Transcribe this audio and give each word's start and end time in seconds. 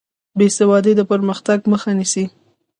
بې 0.37 0.47
سوادي 0.57 0.93
د 0.97 1.01
پرمختګ 1.11 1.59
مخه 1.71 1.91
نیسي. 1.97 2.25